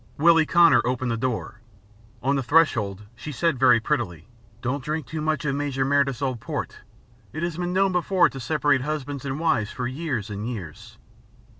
[0.17, 1.59] Willie Connor opened the door.
[2.23, 4.27] On the threshold she said very prettily:
[4.63, 6.79] "Don't drink too much of Major Meredyth's old port.
[7.33, 10.97] It has been known before now to separate husbands and wives for years and years."